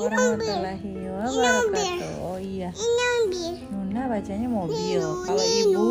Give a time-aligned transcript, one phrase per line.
[0.00, 2.12] warahmatullahi wabarakatuh.
[2.24, 2.72] Oh iya.
[3.68, 5.04] Nuna bacanya mobil.
[5.28, 5.88] Kalau ibu,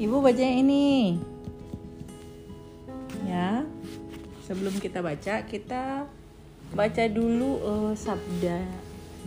[0.00, 1.20] ibu bacanya ini.
[3.28, 3.68] Ya.
[4.48, 6.08] Sebelum kita baca, kita
[6.72, 8.64] baca dulu uh, sabda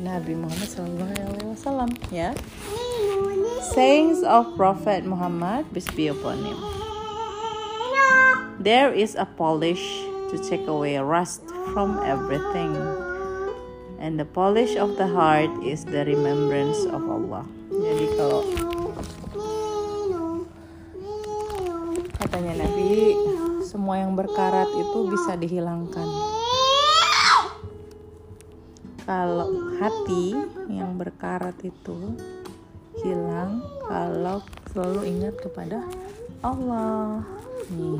[0.01, 2.33] Nabi Muhammad SAW ya.
[3.69, 6.57] Sayings of Prophet Muhammad, peace be upon him.
[8.57, 11.41] There is a polish to take away rust
[11.73, 12.77] from everything.
[13.99, 17.43] And the polish of the heart is the remembrance of Allah.
[17.69, 18.41] Jadi kalau
[22.21, 23.17] katanya Nabi,
[23.65, 26.09] semua yang berkarat itu bisa dihilangkan.
[29.03, 29.49] Kalau
[29.81, 30.37] hati
[30.69, 32.13] yang berkarat itu
[33.01, 35.81] hilang kalau selalu ingat kepada
[36.45, 37.25] Allah.
[37.73, 37.99] Nih.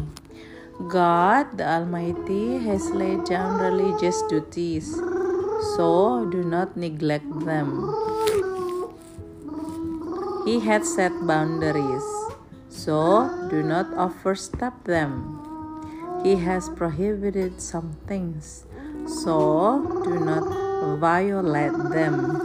[0.88, 4.94] God the Almighty has laid down religious duties,
[5.74, 7.90] so do not neglect them.
[10.46, 12.06] He had set boundaries,
[12.70, 15.42] so do not overstep them.
[16.22, 18.66] He has prohibited some things,
[19.08, 20.46] so do not
[21.00, 22.38] violate them.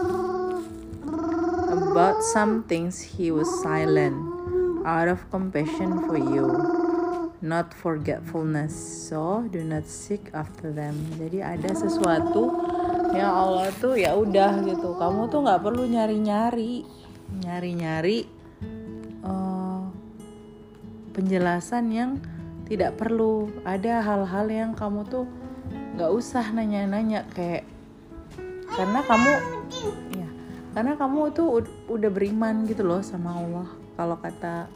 [1.69, 4.17] About some things he was silent,
[4.87, 6.84] out of compassion for you
[7.45, 8.73] not forgetfulness.
[9.13, 10.97] So do not seek after them.
[11.21, 12.49] Jadi ada sesuatu
[13.13, 14.97] yang Allah tuh ya udah gitu.
[14.97, 16.89] Kamu tuh nggak perlu nyari-nyari,
[17.45, 18.25] nyari-nyari
[19.21, 19.85] uh,
[21.13, 22.11] penjelasan yang
[22.65, 23.53] tidak perlu.
[23.69, 25.29] Ada hal-hal yang kamu tuh
[26.01, 27.69] nggak usah nanya-nanya kayak
[28.75, 29.33] karena kamu
[30.11, 30.29] ya
[30.75, 33.69] karena kamu tuh udah beriman gitu loh sama Allah.
[33.95, 34.67] Kalau kata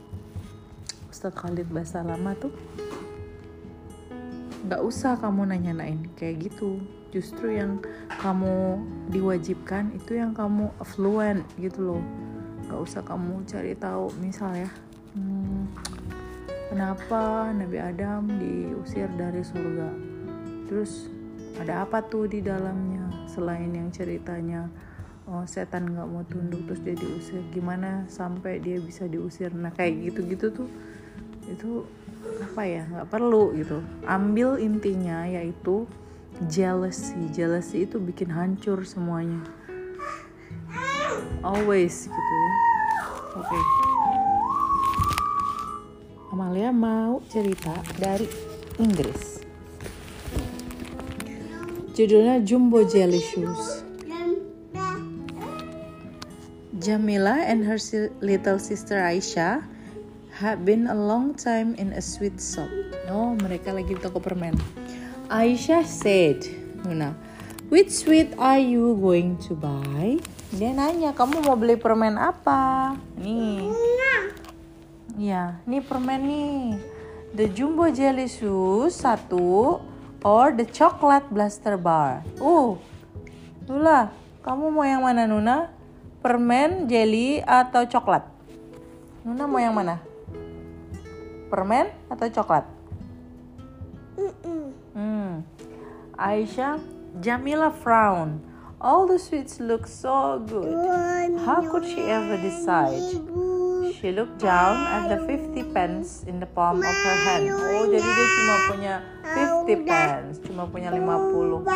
[1.19, 2.55] Ustadz Khalid bahasa lama tuh
[4.70, 6.78] nggak usah kamu nanya-nanyain kayak gitu.
[7.10, 7.83] Justru yang
[8.22, 8.78] kamu
[9.10, 12.03] diwajibkan itu yang kamu fluent gitu loh.
[12.70, 14.70] Nggak usah kamu cari tahu misal ya
[15.19, 15.75] hmm,
[16.70, 19.91] kenapa Nabi Adam diusir dari surga?
[20.70, 21.10] Terus
[21.59, 23.26] ada apa tuh di dalamnya?
[23.26, 24.70] Selain yang ceritanya
[25.26, 29.50] oh, setan nggak mau tunduk terus dia diusir gimana sampai dia bisa diusir?
[29.50, 30.70] Nah kayak gitu-gitu tuh
[31.48, 31.84] itu
[32.44, 33.81] apa ya nggak perlu gitu.
[34.04, 35.88] Ambil intinya yaitu
[36.47, 37.16] jealousy.
[37.32, 39.42] Jealousy itu bikin hancur semuanya.
[41.41, 42.53] Always gitu ya.
[43.38, 43.47] Oke.
[43.48, 43.62] Okay.
[46.34, 48.28] Amalia mau cerita dari
[48.78, 49.42] Inggris.
[51.98, 53.82] Judulnya Jumbo Jelly Shoes.
[56.78, 57.76] Jamila and her
[58.22, 59.66] little sister Aisyah
[60.38, 62.71] have been a long time in a sweet shop.
[63.10, 64.54] Oh, mereka lagi di toko permen.
[65.26, 66.47] Aisyah said,
[66.87, 67.19] Nuna,
[67.75, 70.22] which sweet are you going to buy?
[70.54, 72.94] Dia nanya, kamu mau beli permen apa?
[73.19, 73.66] Nih.
[75.19, 76.78] Ya, nih permen nih.
[77.34, 79.82] The Jumbo Jelly Shoes satu
[80.22, 82.22] or the Chocolate Blaster Bar.
[82.38, 82.78] Uh,
[83.66, 84.15] Nula,
[84.47, 85.75] kamu mau yang mana Nuna?
[86.22, 88.22] Permen, jelly, atau coklat?
[89.26, 90.07] Nuna mau yang mana?
[91.48, 92.64] Permen atau coklat?
[94.92, 95.44] Hmm.
[96.19, 96.82] Aisyah,
[97.25, 98.44] Jamila frown.
[98.78, 100.70] All the sweets look so good.
[101.42, 103.03] How could she ever decide?
[103.98, 107.50] She looked down at the 50 pence in the palm of her hand.
[107.50, 108.94] Oh, jadi dia cuma punya
[109.66, 111.66] 50 pence, cuma punya 50.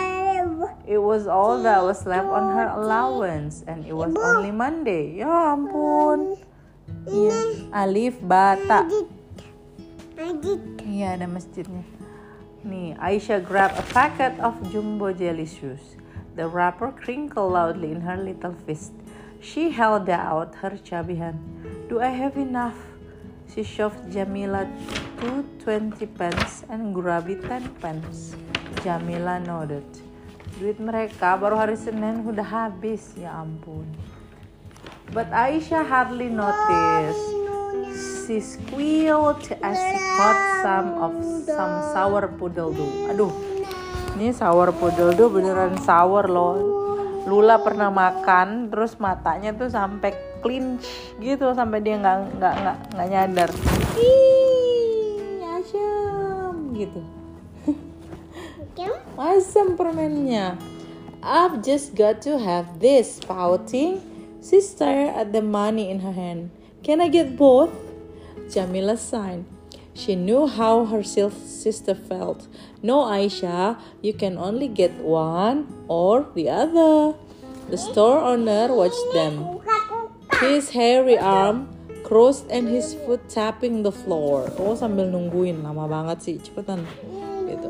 [0.86, 5.18] It was all that was left on her allowance and it was only Monday.
[5.18, 6.38] Ya ampun.
[7.10, 8.86] Iya, Alif Bata.
[10.82, 11.84] Iya ada masjidnya.
[12.62, 15.82] Nih, Aisyah grabbed a packet of jumbo jelly shoes.
[16.38, 18.96] The wrapper crinkled loudly in her little fist.
[19.42, 21.42] She held out her chubby hand.
[21.90, 22.78] Do I have enough?
[23.50, 24.64] She shoved Jamila
[25.20, 28.32] two twenty pence and Gurabi ten pence.
[28.80, 29.84] Jamila nodded.
[30.56, 33.84] Duit mereka baru hari Senin udah habis, ya ampun.
[35.10, 37.41] But Aisyah hardly noticed
[38.32, 41.12] she squealed as she caught some of
[41.44, 43.12] some sour poodle do.
[43.12, 43.28] Aduh,
[44.16, 46.56] ini sour poodle do beneran sour loh.
[47.28, 50.88] Lula pernah makan, terus matanya tuh sampai clinch
[51.20, 53.50] gitu sampai dia nggak nggak nggak nggak nyadar.
[54.00, 57.04] Ih, asam gitu.
[59.20, 60.56] Asam permennya.
[61.20, 64.00] I've just got to have this pouting.
[64.42, 66.50] Sister at the money in her hand.
[66.82, 67.91] Can I get both?
[68.52, 69.44] Jamila sighed.
[69.94, 72.48] She knew how her sister felt.
[72.82, 77.16] No, Aisha, you can only get one or the other.
[77.68, 79.60] The store owner watched them.
[80.40, 81.68] His hairy arm
[82.04, 84.52] crossed and his foot tapping the floor.
[84.56, 86.84] Oh, sambil nungguin lama banget sih, cepetan.
[87.48, 87.68] Gitu.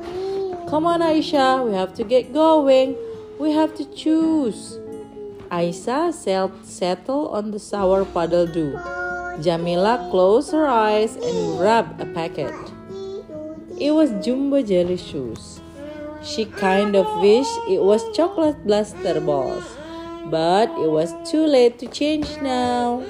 [0.71, 2.95] Come on, Aisha, we have to get going.
[3.39, 4.79] We have to choose.
[5.51, 8.79] Aisha settled on the sour puddle do.
[9.41, 12.53] Jamila closed her eyes and grabbed a packet.
[13.81, 15.63] It was Jumbo Jelly Shoes.
[16.23, 19.65] She kind of wished it was chocolate blaster balls,
[20.31, 23.03] but it was too late to change now.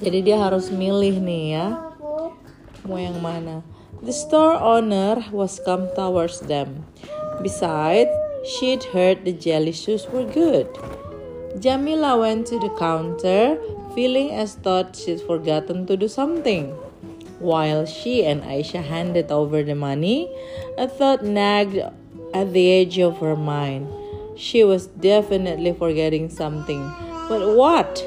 [0.00, 1.66] Jadi dia harus milih nih ya.
[2.88, 3.62] Mau yang mana?
[4.04, 6.84] The store owner was come towards them.
[7.40, 8.12] Besides,
[8.44, 10.68] she'd heard the jelly shoes were good.
[11.56, 13.56] Jamila went to the counter,
[13.96, 16.68] feeling as though she'd forgotten to do something.
[17.40, 20.30] While she and Aisha handed over the money,
[20.76, 21.80] a thought nagged
[22.34, 23.88] at the edge of her mind.
[24.36, 26.84] She was definitely forgetting something.
[27.30, 28.04] But what?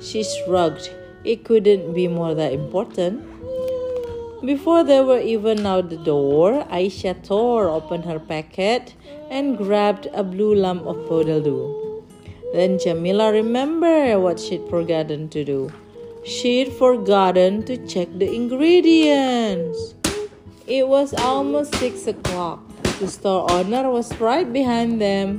[0.00, 0.90] She shrugged.
[1.24, 3.22] It couldn't be more that important.
[4.44, 8.94] Before they were even out the door, Aisha tore open her packet
[9.30, 11.85] and grabbed a blue lump of poodle
[12.56, 15.70] then Jamila remembered what she'd forgotten to do.
[16.24, 19.94] She'd forgotten to check the ingredients.
[20.66, 22.60] It was almost six o'clock.
[22.98, 25.38] The store owner was right behind them,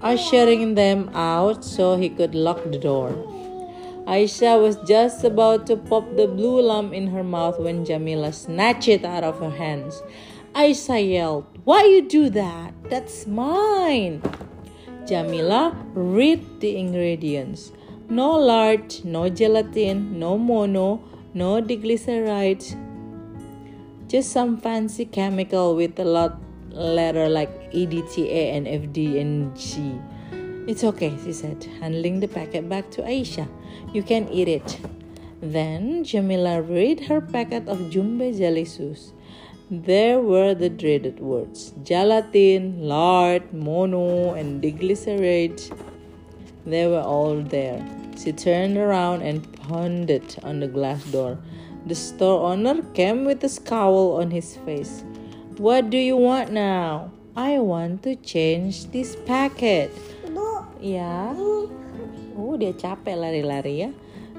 [0.00, 3.10] ushering them out so he could lock the door.
[4.06, 8.86] Aisha was just about to pop the blue lump in her mouth when Jamila snatched
[8.86, 10.00] it out of her hands.
[10.54, 12.72] Aisha yelled, Why you do that?
[12.88, 14.22] That's mine.
[15.06, 17.70] Jamila, read the ingredients.
[18.08, 21.00] No lard, no gelatin, no mono,
[21.32, 22.74] no diglycerides.
[24.08, 29.94] Just some fancy chemical with a lot letter like EDTA and FD and G.
[30.66, 33.48] It's okay, she said, handing the packet back to Aisha.
[33.92, 34.80] You can eat it.
[35.40, 39.12] Then Jamila read her packet of Jumbo jelly shoes.
[39.68, 45.58] There were the dreaded words gelatin, lard, mono, and diglyceride.
[46.64, 47.82] They were all there.
[48.14, 51.42] She turned around and pounded on the glass door.
[51.84, 55.02] The store owner came with a scowl on his face.
[55.58, 57.10] What do you want now?
[57.34, 59.90] I want to change this packet.
[60.78, 61.34] Ya.
[62.38, 63.90] Oh, dia capek lari-lari ya.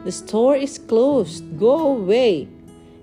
[0.07, 1.43] The store is closed.
[1.59, 2.47] Go away.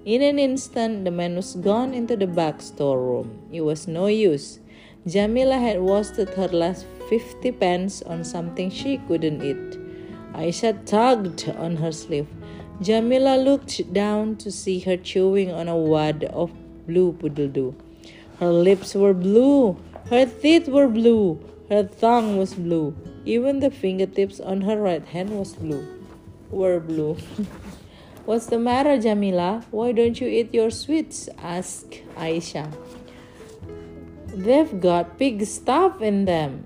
[0.05, 3.41] In an instant, the man was gone into the back storeroom.
[3.51, 4.59] It was no use.
[5.07, 9.79] Jamila had wasted her last 50 pence on something she couldn't eat.
[10.35, 12.27] Aisha tugged on her sleeve.
[12.83, 16.53] Jamila looked down to see her chewing on a wad of
[16.87, 17.75] blue poodle
[18.41, 19.79] Her lips were blue,
[20.11, 21.41] her teeth were blue,
[21.71, 22.95] her tongue was blue.
[23.25, 25.87] Even the fingertips on her right hand was blue.
[26.51, 27.17] Were blue.
[28.25, 29.67] What's the matter, Jamila?
[29.71, 31.29] Why don't you eat your sweets?
[31.43, 32.73] asked Aisha.
[34.29, 36.65] They've got pig stuff in them.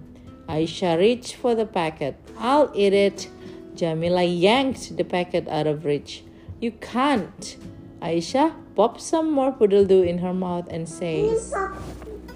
[0.48, 2.14] Aisha reached for the packet.
[2.38, 3.28] I'll eat it.
[3.74, 6.22] Jamila yanked the packet out of reach.
[6.60, 7.56] You can't.
[8.00, 11.52] Aisha popped some more poodle do in her mouth and says,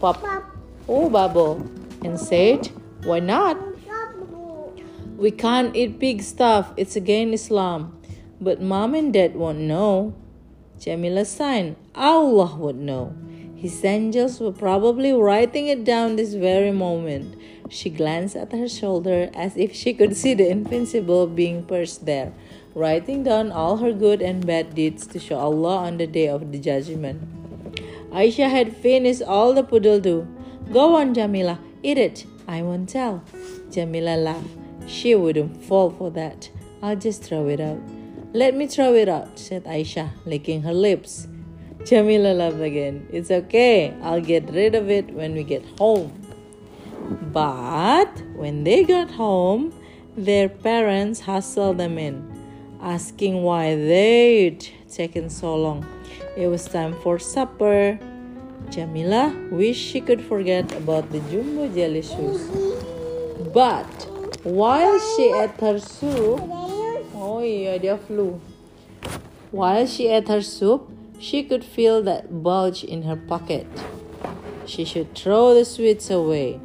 [0.00, 0.20] Pop.
[0.88, 1.64] Oh, bubble.
[2.02, 2.66] And said,
[3.04, 3.56] Why not?
[5.16, 6.72] We can't eat pig stuff.
[6.76, 8.01] It's against Islam.
[8.42, 10.14] But mom and dad won't know.
[10.80, 11.76] Jamila sighed.
[11.94, 13.14] Allah would know.
[13.54, 17.36] His angels were probably writing it down this very moment.
[17.70, 22.32] She glanced at her shoulder as if she could see the invincible being perched there,
[22.74, 26.50] writing down all her good and bad deeds to show Allah on the day of
[26.50, 27.22] the judgment.
[28.10, 30.26] Aisha had finished all the poodle do.
[30.72, 32.26] Go on, Jamila, eat it.
[32.48, 33.22] I won't tell.
[33.70, 34.50] Jamila laughed.
[34.88, 36.50] She wouldn't fall for that.
[36.82, 38.01] I'll just throw it out.
[38.34, 41.28] Let me throw it out, said Aisha, licking her lips.
[41.84, 43.06] Jamila laughed again.
[43.12, 46.12] It's okay, I'll get rid of it when we get home.
[47.30, 49.74] But when they got home,
[50.16, 52.24] their parents hustled them in,
[52.80, 55.84] asking why they'd taken so long.
[56.34, 57.98] It was time for supper.
[58.70, 62.48] Jamila wished she could forget about the jumbo jelly shoes.
[63.52, 64.08] But
[64.42, 66.61] while she ate her soup,
[67.78, 68.40] Iya, flu.
[69.50, 70.88] While she ate her soup,
[71.18, 73.66] she could feel that bulge in her pocket.
[74.66, 76.60] She should throw the sweets away.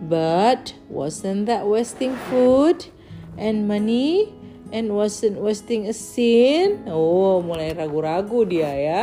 [0.00, 2.86] But wasn't that wasting food
[3.36, 4.40] and money?
[4.72, 6.86] and wasn't wasting a sin?
[6.86, 9.02] Oh, mulai ragu-ragu dia ya.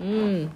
[0.00, 0.50] Hmm.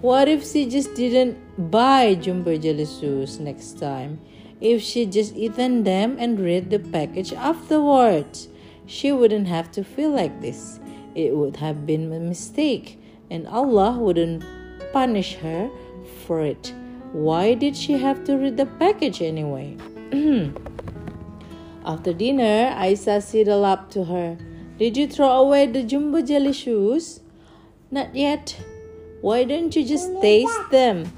[0.00, 4.22] What if she just didn't buy jumbo jelly shoes next time?
[4.58, 8.48] If she just eaten them and read the package afterwards,
[8.88, 10.80] she wouldn't have to feel like this.
[11.14, 12.98] It would have been a mistake,
[13.30, 14.42] and Allah wouldn't
[14.92, 15.70] punish her
[16.24, 16.72] for it.
[17.12, 19.76] Why did she have to read the package anyway?
[21.84, 24.38] After dinner, Aisyah sidled up to her.
[24.78, 27.20] Did you throw away the jumbo jelly shoes?
[27.90, 28.56] Not yet.
[29.20, 31.12] Why don't you just taste them?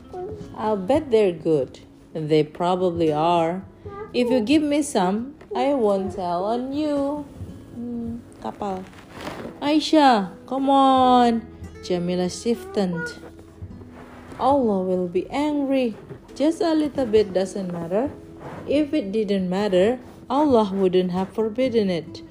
[0.57, 1.81] I'll bet they're good.
[2.15, 3.63] They probably are.
[4.13, 7.27] If you give me some, I won't tell on you.
[8.41, 8.85] Kapal.
[9.61, 11.45] Aisyah, come on.
[11.85, 13.21] Jamila stiffened.
[14.41, 15.97] Allah will be angry.
[16.35, 18.11] Just a little bit doesn't matter.
[18.67, 22.23] If it didn't matter, Allah wouldn't have forbidden it.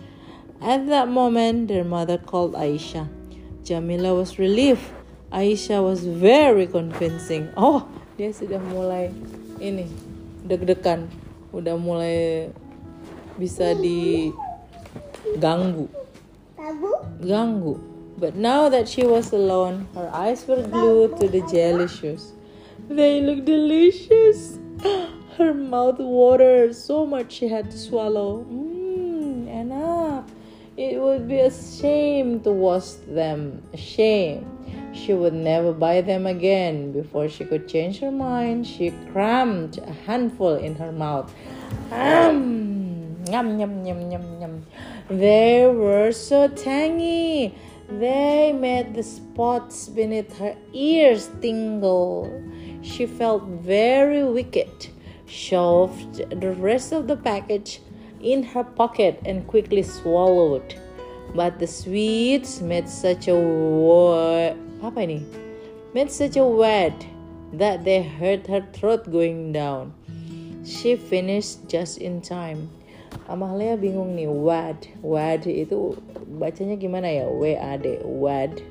[0.61, 3.07] At that moment, their mother called Aisha.
[3.63, 4.81] Jamila was relieved.
[5.31, 7.53] Aisha was very convincing.
[7.53, 7.85] Oh,
[8.17, 9.13] dia sudah mulai
[9.61, 9.85] ini
[10.47, 11.05] deg-degan,
[11.53, 12.49] udah mulai
[13.37, 14.65] bisa diganggu.
[17.21, 17.79] Ganggu.
[18.17, 22.33] But now that she was alone, her eyes were glued to the jelly shoes.
[22.89, 24.59] They look delicious.
[25.37, 28.43] Her mouth watered so much she had to swallow.
[28.43, 30.25] Mmm, enough.
[30.75, 33.63] It would be a shame to waste them.
[33.73, 34.45] A shame.
[34.93, 36.91] She would never buy them again.
[36.91, 41.33] Before she could change her mind, she crammed a handful in her mouth.
[41.91, 42.68] Um,
[43.31, 44.65] yum, yum, yum, yum, yum.
[45.09, 47.55] They were so tangy.
[47.89, 52.29] They made the spots beneath her ears tingle.
[52.81, 54.89] She felt very wicked
[55.29, 57.81] shoved the rest of the package
[58.21, 60.75] in her pocket and quickly swallowed.
[61.35, 65.21] But the sweets made such a wa- apa?
[65.93, 66.93] Made such a wad
[67.53, 69.93] that they hurt her throat going down.
[70.65, 72.69] She finished just in time.
[73.29, 74.89] Amalia bingung nih, wad.
[75.05, 75.97] Wad itu
[76.39, 77.29] bacanya gimana ya?
[77.29, 78.01] W A D.
[78.01, 78.61] Wad.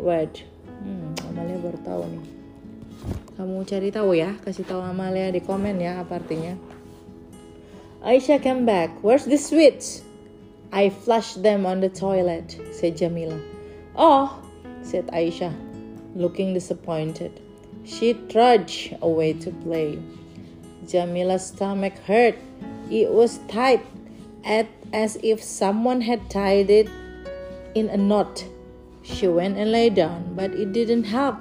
[0.00, 0.32] Wad.
[0.84, 2.24] Hmm, Amalia baru tahu nih.
[3.34, 6.56] Kamu cari tahu ya, kasih tahu Amalia di komen ya apa artinya.
[8.04, 8.92] Aisyah came back.
[9.00, 10.04] Where's the sweets?
[10.72, 13.38] I flushed them on the toilet, said Jamila.
[13.96, 14.32] Oh,
[14.82, 15.54] said Aisyah,
[16.16, 17.40] looking disappointed.
[17.84, 20.00] She trudged away to play.
[20.88, 22.36] Jamila's stomach hurt.
[22.90, 23.80] It was tied
[24.44, 26.88] at, as if someone had tied it
[27.74, 28.44] in a knot.
[29.02, 31.36] She went and lay down, but it didn't help.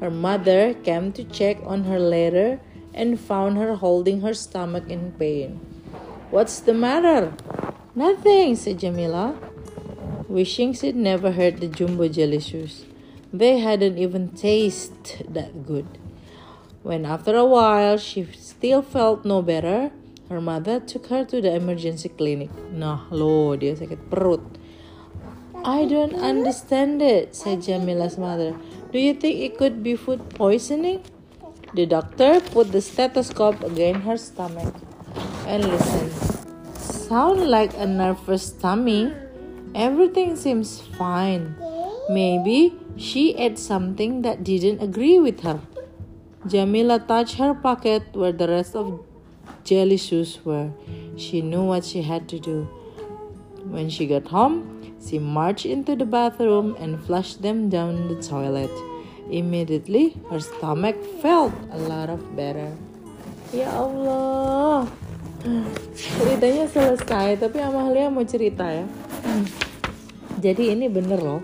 [0.00, 2.60] Her mother came to check on her later
[2.92, 5.60] and found her holding her stomach in pain.
[6.30, 7.32] What's the matter?
[7.94, 9.38] Nothing, said Jamila,
[10.28, 12.84] wishing she'd never heard the jumbo jelly shoes.
[13.32, 15.86] They hadn't even tasted that good.
[16.82, 19.90] When after a while she still felt no better,
[20.28, 22.50] her mother took her to the emergency clinic.
[22.72, 24.40] Nah, lo, dia sakit perut.
[25.64, 28.52] I don't understand it, said Jamila's mother.
[28.92, 31.00] Do you think it could be food poisoning?
[31.74, 34.74] The doctor put the stethoscope against her stomach
[35.46, 36.12] and listened.
[36.78, 39.12] Sound like a nervous tummy.
[39.74, 41.56] Everything seems fine.
[42.08, 45.60] Maybe she ate something that didn't agree with her.
[46.46, 49.00] Jamila touched her pocket where the rest of
[49.64, 50.70] jelly shoes were.
[51.16, 52.68] She knew what she had to do.
[53.64, 54.68] When she got home,
[55.00, 58.70] she marched into the bathroom and flushed them down the toilet.
[59.32, 62.76] Immediately, her stomach felt a lot of better.
[63.56, 64.84] Ya Allah,
[65.96, 68.84] ceritanya selesai, tapi Amalia mau cerita ya.
[70.44, 71.40] Jadi ini bener loh,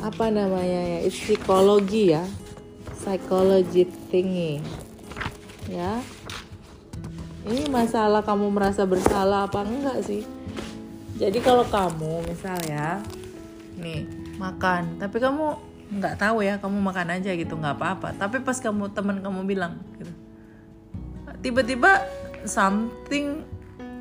[0.00, 1.10] apa namanya ya?
[1.12, 2.24] Psikologi ya,
[2.96, 4.64] psychology thingy,
[5.68, 6.00] ya.
[7.42, 10.22] Ini masalah kamu merasa bersalah apa enggak sih?
[11.18, 13.02] Jadi kalau kamu misalnya
[13.78, 14.06] nih
[14.38, 15.58] makan, tapi kamu
[15.92, 18.14] nggak tahu ya kamu makan aja gitu nggak apa-apa.
[18.14, 20.12] Tapi pas kamu teman kamu bilang gitu,
[21.42, 22.06] tiba-tiba
[22.46, 23.42] something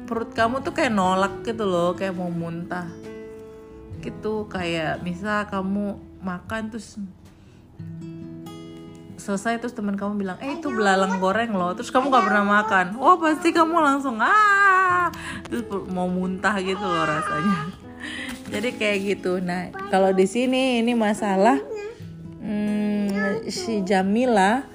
[0.06, 2.88] perut kamu tuh kayak nolak gitu loh, kayak mau muntah
[4.02, 6.98] gitu kayak misal kamu makan terus
[9.22, 11.78] selesai terus teman kamu bilang eh itu belalang goreng loh.
[11.78, 12.86] Terus kamu nggak pernah makan.
[12.98, 15.14] Oh pasti kamu langsung ah.
[15.46, 17.70] Terus mau muntah gitu loh rasanya.
[18.52, 19.38] Jadi kayak gitu.
[19.38, 21.62] Nah kalau di sini ini masalah
[22.42, 24.66] hmm, si Jamila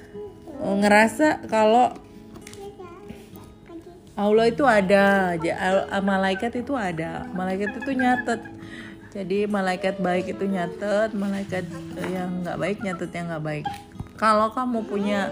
[0.62, 1.92] ngerasa kalau
[4.16, 5.36] Allah itu ada,
[6.00, 8.40] malaikat itu ada, malaikat itu nyatet.
[9.12, 11.68] Jadi malaikat baik itu nyatet, malaikat
[12.08, 13.66] yang nggak baik nyatet yang nggak baik.
[14.16, 15.28] Kalau kamu punya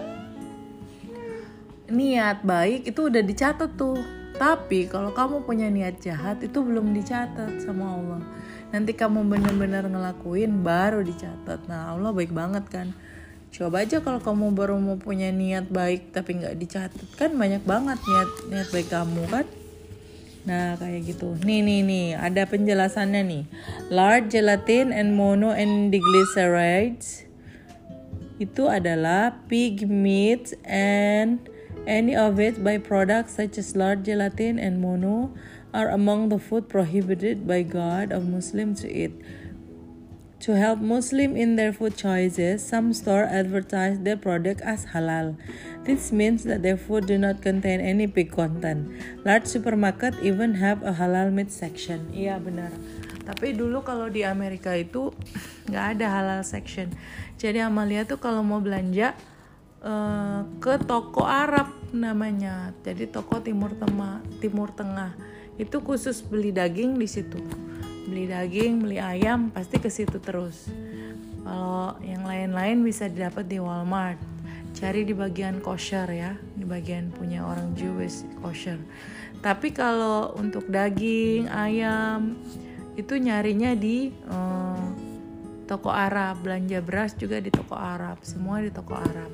[1.88, 3.97] niat baik itu udah dicatat tuh.
[4.35, 8.23] Tapi kalau kamu punya niat jahat itu belum dicatat sama Allah.
[8.75, 11.64] Nanti kamu benar-benar ngelakuin baru dicatat.
[11.71, 12.93] Nah Allah baik banget kan
[13.55, 18.03] coba aja kalau kamu baru mau punya niat baik tapi nggak dicatat kan banyak banget
[18.03, 19.47] niat niat baik kamu kan
[20.43, 23.45] nah kayak gitu nih nih nih ada penjelasannya nih
[23.95, 27.31] large gelatin and mono and diglycerides
[28.43, 31.38] itu adalah pig meat and
[31.87, 35.31] any of its byproducts such as large gelatin and mono
[35.75, 39.14] are among the food prohibited by God of Muslims to eat
[40.45, 45.41] To help Muslim in their food choices, some store advertise their product as halal.
[45.88, 48.93] This means that their food do not contain any pig content.
[49.25, 52.12] Large supermarket even have a halal meat section.
[52.12, 52.69] Iya benar.
[53.25, 55.11] Tapi dulu kalau di Amerika itu
[55.69, 56.93] nggak ada halal section.
[57.40, 59.16] Jadi Amalia tuh kalau mau belanja
[59.85, 62.73] uh, ke toko Arab namanya.
[62.85, 65.16] Jadi toko Timur Tengah, Timur Tengah.
[65.57, 67.40] Itu khusus beli daging di situ.
[68.04, 70.69] Beli daging beli ayam pasti ke situ terus.
[71.45, 74.21] Kalau yang lain-lain bisa didapat di Walmart.
[74.75, 78.81] Cari di bagian kosher ya di bagian punya orang Jewish kosher.
[79.38, 82.35] Tapi kalau untuk daging ayam
[82.95, 84.87] itu nyarinya di uh,
[85.67, 86.45] toko Arab.
[86.45, 88.23] Belanja beras juga di toko Arab.
[88.23, 89.31] Semua di toko Arab.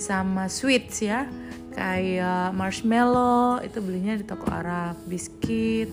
[0.00, 1.28] Sama sweets ya.
[1.72, 4.96] Kayak marshmallow itu belinya di toko Arab.
[5.08, 5.88] Biskuit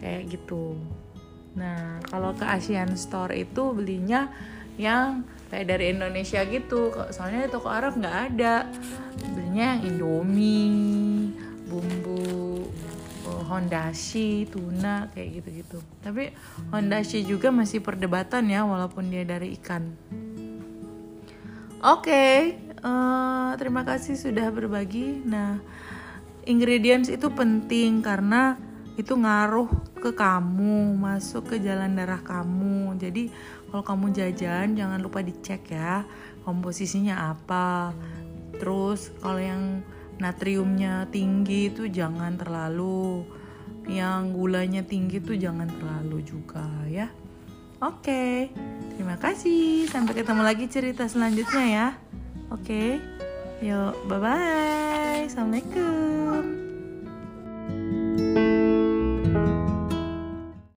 [0.00, 0.76] kayak gitu.
[1.56, 4.32] Nah, kalau ke Asian Store itu belinya
[4.80, 6.94] yang kayak dari Indonesia gitu.
[7.12, 8.64] Soalnya di toko Arab nggak ada.
[9.36, 11.36] Belinya yang Indomie,
[11.68, 12.64] bumbu
[13.46, 15.78] Hondashi, tuna kayak gitu-gitu.
[16.02, 16.34] Tapi
[16.74, 19.90] Hondashi juga masih perdebatan ya walaupun dia dari ikan.
[21.80, 22.36] Oke, okay,
[22.84, 25.24] uh, eh, terima kasih sudah berbagi.
[25.24, 25.56] Nah,
[26.44, 28.60] ingredients itu penting karena
[29.00, 33.00] itu ngaruh ke kamu, masuk ke jalan darah kamu.
[33.00, 33.32] Jadi
[33.72, 36.04] kalau kamu jajan jangan lupa dicek ya
[36.44, 37.96] komposisinya apa.
[38.60, 39.80] Terus kalau yang
[40.20, 43.26] natriumnya tinggi itu jangan terlalu.
[43.90, 47.10] Yang gulanya tinggi itu jangan terlalu juga ya.
[47.80, 48.52] Oke,
[48.94, 49.88] terima kasih.
[49.88, 51.88] Sampai ketemu lagi cerita selanjutnya ya.
[52.52, 53.00] Oke,
[53.64, 55.24] yuk, bye bye.
[55.24, 56.69] Assalamualaikum.